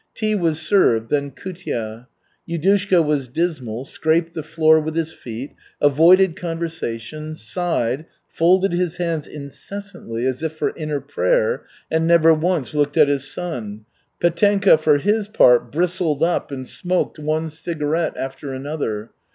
[0.15, 2.07] Tea was served, then kutya.
[2.49, 9.27] Yudushka was dismal, scraped the floor with his feet, avoided conversation, sighed, folded his hands
[9.27, 13.85] incessantly as if for inner prayer, and never once looked at his son.
[14.19, 19.11] Petenka, for his part, bristled up and smoked one cigarette after another.